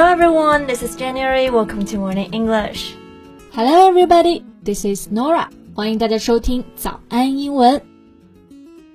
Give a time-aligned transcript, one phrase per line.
[0.00, 1.50] Hello everyone, this is January.
[1.50, 2.94] Welcome to Morning English.
[3.52, 5.48] Hello everybody, this is Nora.
[5.74, 7.80] 欢迎大家收听早安英文。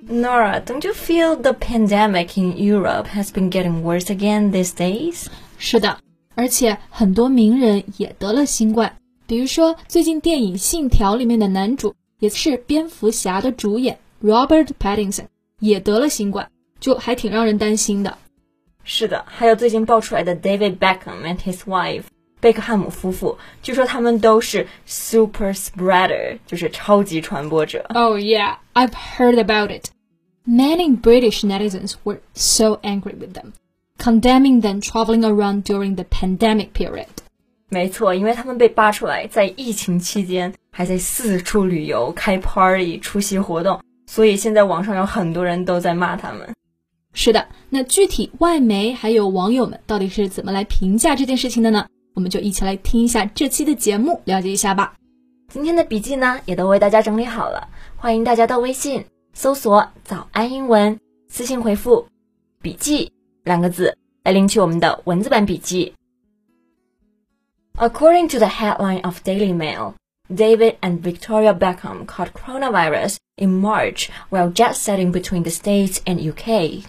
[0.08, 5.26] Nora, don't you feel the pandemic in Europe has been getting worse again these days?
[5.58, 5.98] 是的，
[6.34, 8.96] 而且很多名人也得了新冠。
[9.26, 15.26] 比如说，最近电影《信条》里面的男主，也是蝙蝠侠的主演 Robert Pattinson，
[15.60, 16.48] 也得了新冠，
[16.80, 18.18] 就还挺让人担心的。
[18.86, 22.02] 是的，还有最近爆出来的 David Beckham and his wife
[22.40, 27.86] 贝克汉姆夫妇，据说他们都是 super spreader，就是超级传播者。
[27.94, 29.90] Oh yeah, I've heard about it.
[30.44, 33.52] Many British netizens were so angry with them,
[33.98, 37.06] condemning them traveling around during the pandemic period.
[37.68, 46.52] 没错，因为他们被扒出来在疫情期间还在四处旅游、开 party、出席活动，所以现在网上有很多人都在骂他们。
[47.19, 51.87] 是的，那具体外媒还有网友们到底是怎么来评价这件事情的呢？
[52.13, 54.93] 我们就一起来听一下这期的节目，了解一下吧。
[55.51, 62.07] 今天的笔记呢，也都为大家整理好了，欢迎大家到微信搜索“早安英文”，私信回复
[62.61, 63.11] “笔记”
[63.43, 65.95] 两个字来领取我们的文字版笔记。
[67.79, 69.95] According to the headline of Daily Mail,
[70.29, 76.19] David and Victoria Beckham caught coronavirus in March while jet setting between the States and
[76.19, 76.85] UK.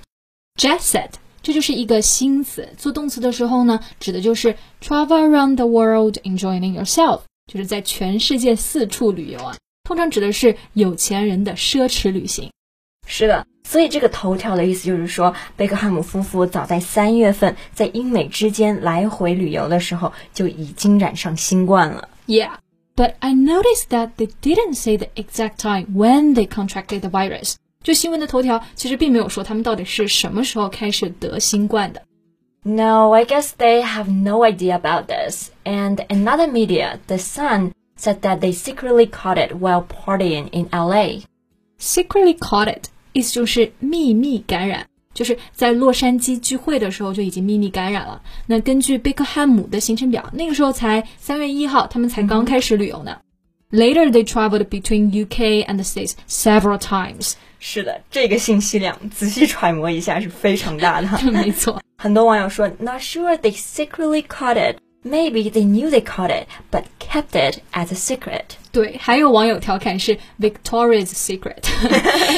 [0.58, 9.56] Jet set 这就是一个新词，做动词的时候呢，指的就是 travel around the world enjoying yourself，就是在全世界四处旅游啊。
[9.84, 12.50] 通常指的是有钱人的奢侈旅行。
[13.06, 22.08] 是的，所以这个头条的意思就是说，贝克汉姆夫妇早在三月份在英美之间来回旅游的时候就已经染上新冠了。
[22.26, 22.50] Yeah,
[22.96, 27.54] but I noticed that they didn't say the exact time when they contracted the virus.
[27.88, 32.02] 就新闻的头条其实并没有说他们到底是什么时候开始得新冠的。
[32.62, 35.48] No, I guess they have no idea about this.
[35.64, 41.22] And another media, The Sun, said that they secretly caught it while partying in LA.
[41.78, 44.84] Secretly caught it 意思就是秘密感染，
[45.14, 48.20] 就是在洛杉矶聚会的时候就已经秘密感染了。
[48.46, 53.20] 那根据贝克汉姆的行程表，那个时候才三月一号，他们才刚开始旅游呢。
[53.70, 57.34] Later, they traveled between UK and the States several times.
[57.60, 61.08] 是的，这个信息量仔细揣摩一下是非常大的。
[61.30, 64.78] 没错，很多网友说，Not sure they secretly caught it.
[65.04, 68.44] Maybe they knew they caught it, but kept it as a secret.
[68.72, 71.64] 对，还有网友调侃是 Victoria's secret。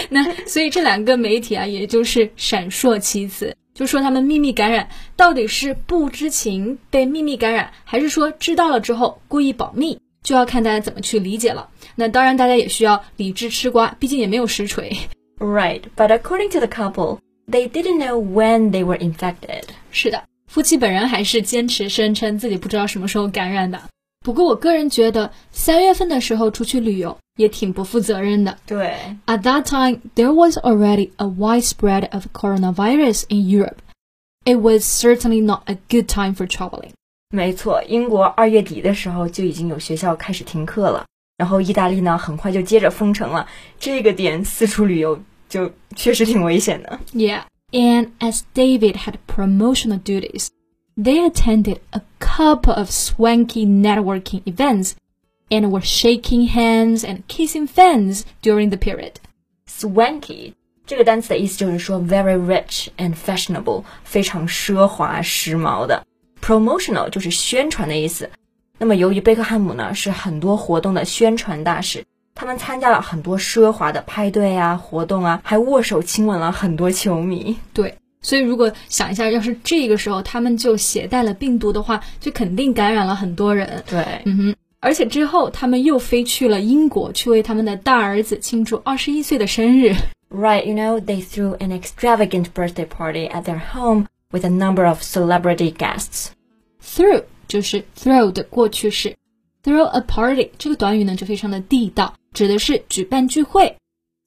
[0.08, 11.69] 那所以这两个媒体啊，也就是闪烁其词，就说他们秘密感染到底是不知情被秘密感染，还是说知道了之后故意保密，就要看大家怎么去理解了。
[11.95, 14.95] 那当然，大家也需要理智吃瓜，毕竟也没有实锤。
[15.37, 19.63] Right, but according to the couple, they didn't know when they were infected.
[19.91, 23.81] 是的，夫妻本人还是坚持声称自己不知道什么时候感染的。
[24.23, 28.57] 不过我个人觉得，三月份的时候出去旅游也挺不负责任的。
[28.65, 28.95] 对，
[29.27, 33.77] At that time, there was already a widespread of coronavirus in Europe.
[34.45, 36.91] It was certainly not a good time for traveling.
[37.32, 43.46] 没错，英国二月底的时候就已经有学校开始停课了，然后意大利呢很快就接着封城了。
[43.78, 46.98] 这个点四处旅游就确实挺危险的。
[47.12, 50.48] Yeah, and as David had promotional duties.
[50.96, 54.94] They attended a couple of swanky networking events
[55.48, 59.14] and were shaking hands and kissing fans during the period.
[59.66, 60.54] Swanky
[60.84, 66.04] 这个单词的意思就是说 very rich and fashionable，非常奢华时髦的。
[66.42, 68.30] Promotional 就是宣传的意思。
[68.78, 77.56] 那么由于贝克汉姆呢是很多活动的宣传大使，他们参加了很多奢华的派对啊、活动啊，还握手亲吻了很多球迷。
[77.72, 77.94] 对。
[78.22, 83.82] 所以，如果想一下，要是这个时候他们就携带了病毒的话，就肯定感染了很多人。
[83.88, 84.56] 对，嗯哼。
[84.78, 89.94] 而且之后他们又飞去了英国，去为他们的大儿子庆祝二十一岁的生日。
[90.28, 95.02] Right, you know, they threw an extravagant birthday party at their home with a number of
[95.02, 96.28] celebrity guests.
[96.82, 99.16] Threw 就是 throw 的过去式
[99.62, 103.76] ，throw a party 这个短语呢就非常的地道，指的是举办聚会。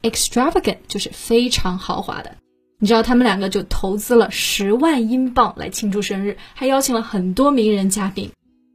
[0.02, 2.36] Extravagant 就是非常豪华的。
[2.80, 8.30] 你知道他们两个就投资了十万英镑来庆祝生日，还邀请了很多名人嘉宾。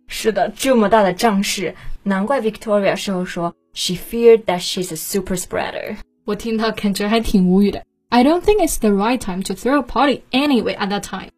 [0.06, 5.98] 是的，这么大的仗势，难怪 Victoria 事后说 she feared that she's a super spreader。
[6.24, 7.84] 我听到感觉还挺无语的。
[8.09, 11.29] I don't think it's the right time to throw a party anyway at that time。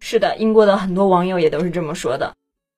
[0.00, 2.34] 是的，英国的很多网友也都是这么说的。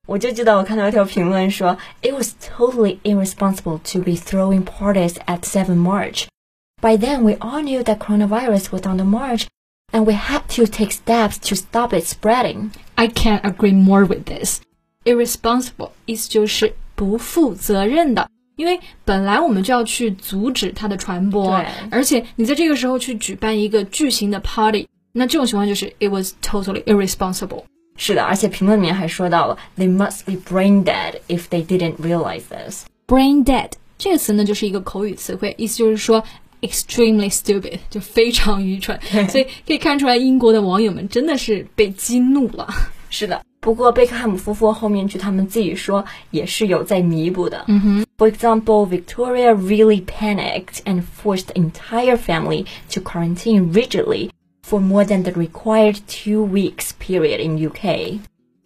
[0.06, 7.82] 我就记得我看到一条评论说，It was totally irresponsible to be throwing parties at 7 March。By then, we all knew
[7.82, 9.47] that coronavirus was on the march,
[9.91, 12.70] and we have to take steps to stop it spreading.
[12.94, 14.61] I can't agree more with this.
[15.05, 27.63] Irresponsible 意思就是不负责任的， 因为本来我们就要去阻止它的传播对，而且你在这个时候去举办一个巨型的 party，那这种情况就是 it was totally irresponsible。
[27.98, 32.86] 是的，而且评论里面还说到了，they must be brain dead if they didn't realize this.
[33.07, 36.24] brain dead 这个词呢，就是一个口语词汇，意思就是说
[36.62, 39.00] extremely stupid，就非常愚蠢。
[39.30, 42.68] 所以可以看出来，英国的网友们真的是被激怒了。
[43.09, 47.64] 是的，不过贝克汉姆夫妇后面据他们自己说，也是有在弥补的。
[47.69, 48.06] 嗯哼。
[48.17, 54.31] For example, Victoria really panicked and forced the entire family to quarantine rigidly
[54.67, 58.20] for more than the required two weeks period in UK.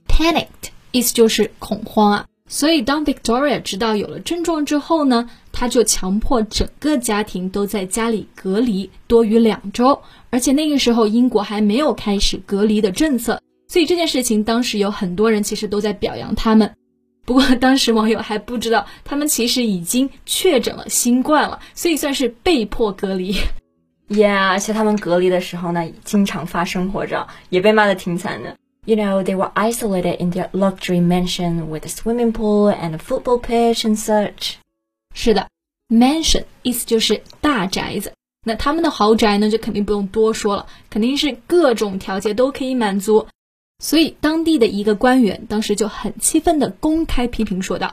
[0.07, 2.27] panicked 意思就是恐慌啊。
[2.47, 16.76] 所以当 Victoria 知道有了症状之后呢，她就强迫整个家庭都在家里隔离多于两周，而且那个时候英国还没有开始隔离的政策， 所以这件事情当时有很多人其实都在表扬他们。
[17.26, 23.36] 不过当时网友还不知道，他们其实已经确诊了新冠了，所以算是被迫隔离。
[24.08, 28.56] Yeah，而且他们隔离的时候呢，经常发生活照，也被骂得挺惨的。
[28.86, 33.42] You know, they were isolated in their luxury mansion with a swimming pool and a football
[33.42, 34.58] pitch and such.
[35.16, 35.48] 是的
[35.90, 38.14] ，mansion 意思就是大宅子。
[38.46, 43.26] 那他们的豪宅呢，就肯定不用多说了，肯定是各种条件都可以满足。
[43.85, 47.93] 所以当地的一个官员当时就很气愤地公开批评说道：“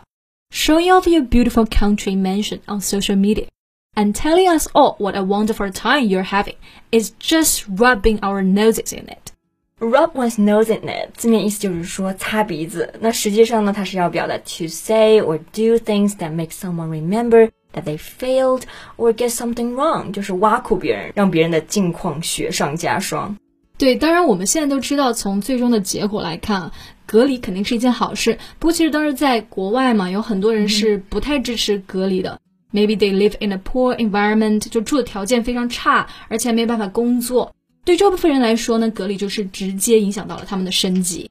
[0.51, 3.47] Showing off your beautiful country mansion on social media
[3.95, 6.55] and telling us all what a wonderful time you're having
[6.91, 9.33] is just rubbing our noses in it。”
[9.79, 12.95] Rub one's nose in it，字面意思就是说擦鼻子。
[12.99, 18.63] 那实际上呢，它是要表达 to say or do things that make someone remember that they failed
[18.97, 23.37] or get something wrong，就是挖苦别人，让别人的境况雪上加霜。
[23.81, 26.71] 对，当然我们现在都知道，从最终的结果来看啊，
[27.05, 28.39] 隔离肯定是一件好事。
[28.57, 32.39] 不过其实当时在国外嘛，有很多人是不太支持隔离的。
[32.73, 37.53] Maybe they live in a poor environment，就住的条件非常差，而且没办法工作。
[37.85, 41.29] 对这部分人来说呢，隔离就是直接影响到了他们的生计。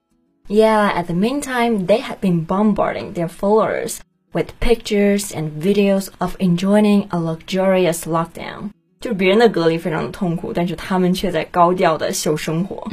[0.48, 3.98] Yeah, at the meantime, they had been bombarding their followers
[4.32, 8.70] with pictures and videos of enjoying a luxurious lockdown.
[9.00, 12.88] 就是别人的隔离非常的痛苦，但是他们却在高调的秀生活。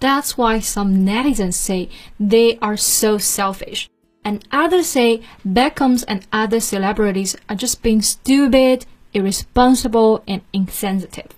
[0.00, 1.88] That's why some netizens say
[2.20, 3.86] they are so selfish.
[4.22, 8.82] And others say Beckhams and other celebrities are just being stupid,
[9.12, 11.30] irresponsible, and insensitive.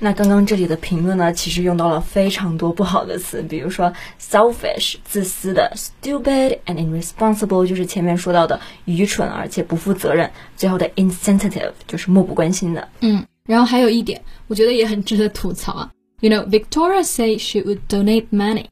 [0.00, 12.88] 那刚刚这里的评论呢，其实用到了非常多不好的词，比如说 selfish 自私的，stupid and irresponsible 就是前面说到的愚蠢而且不负责任，最后的 insensitive 就是漠不关心的。
[13.00, 15.90] 嗯，然后还有一点，我觉得也很值得吐槽啊。
[16.20, 18.66] You know, Victoria said she would donate money,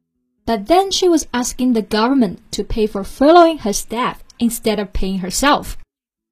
[0.45, 4.89] but then she was asking the government to pay for furloughing her staff instead of
[4.93, 5.75] paying herself.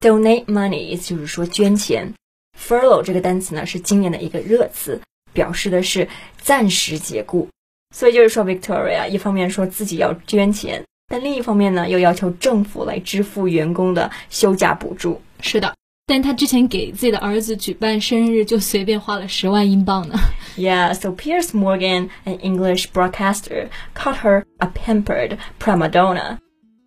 [0.01, 2.13] donate money 意思就是说捐钱。
[2.61, 5.01] Furlough 这个单词呢是今年的一个热词，
[5.33, 7.47] 表示的是暂时解雇。
[7.95, 15.21] 所以就是说，Victoria 一方面说自己要捐钱，但另一方面呢又要求政府来支付员工的休假补助。
[15.41, 15.75] 是的，
[16.05, 20.15] 但他之前给自己的儿子举办生日就随便花了十万英镑呢。
[20.57, 26.39] Yeah, so Pierce Morgan, an English broadcaster, called her a pampered prima donna.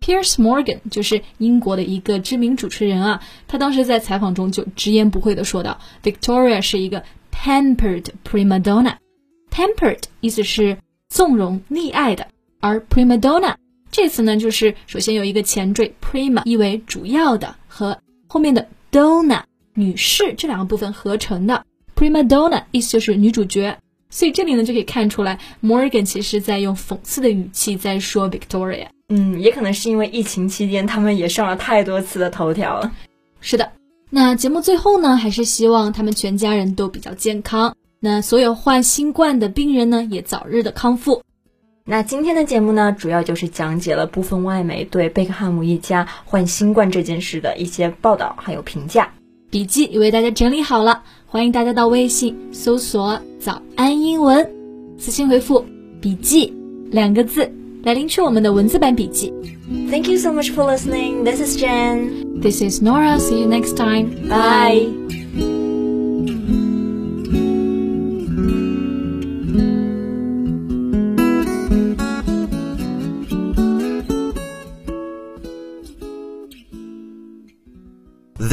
[0.05, 8.97] Piers Morgan 就是英国的一个知名主持人啊，他当时在采访中就直言不讳地说道：“Victoria 是一个 pampered prima donna。
[9.49, 10.77] pampered 意思是
[11.09, 12.27] 纵容溺爱的，
[12.59, 13.55] 而 prima donna
[13.89, 17.97] 这次呢，就是首先有一个前缀 prima，意为主要的，和
[18.27, 19.41] 后面的 donna
[19.73, 21.65] 女士这两个部分合成的。
[21.95, 23.79] prima donna 意思就是女主角。”
[24.15, 28.87] 所以这里呢就可以看出来，Morgan 其实在用讽刺的语气在说 Victoria。
[29.09, 32.93] 嗯，也可能是因为疫情期间他们也上了太多次的头条了。
[33.41, 33.73] 是的，
[34.09, 37.75] 那节目最后呢，还是希望他们全家人都比较健康。
[37.99, 41.21] 那所有患新冠的病人呢，也早日的康复。
[41.83, 49.11] 那今天的节目呢，主要就是讲解了部分外媒对贝克汉姆一家患新冠这件事的一些报道还有评价。
[49.55, 54.45] 笔记也为大家整理好了，欢迎大家到微信搜索“早安英文”，
[54.99, 55.63] 私信回复
[56.01, 56.53] “笔记”
[56.91, 57.49] 两个字
[57.83, 59.31] 来领取我们的文字版笔记。
[59.89, 61.23] Thank you so much for listening.
[61.23, 62.41] This is Jen.
[62.41, 63.17] This is Nora.
[63.17, 64.27] See you next time.
[64.27, 65.64] Bye.